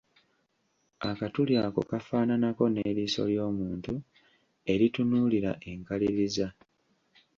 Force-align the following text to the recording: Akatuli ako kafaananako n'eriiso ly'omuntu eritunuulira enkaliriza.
Akatuli 1.09 1.53
ako 1.65 1.81
kafaananako 1.89 2.63
n'eriiso 2.69 3.21
ly'omuntu 3.31 3.93
eritunuulira 4.73 5.51
enkaliriza. 5.71 6.47